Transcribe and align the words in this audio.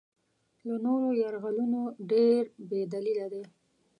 له 0.67 0.75
نورو 0.85 1.09
یرغلونو 1.21 1.81
ډېر 2.11 2.43
بې 2.69 2.81
دلیله 2.93 3.25
دی. 3.33 3.43